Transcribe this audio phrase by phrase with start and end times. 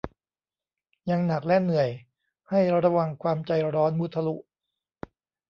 [1.09, 1.89] ยังหนักและเหนื่อย
[2.49, 4.35] ให้ระวังความใจร้อนมุทะลุ